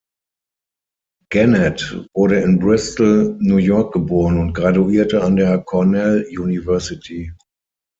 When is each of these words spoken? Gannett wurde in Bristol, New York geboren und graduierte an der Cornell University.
Gannett 1.29 1.95
wurde 2.15 2.39
in 2.39 2.57
Bristol, 2.57 3.37
New 3.39 3.57
York 3.57 3.93
geboren 3.93 4.39
und 4.39 4.55
graduierte 4.55 5.21
an 5.21 5.35
der 5.35 5.59
Cornell 5.59 6.25
University. 6.39 7.31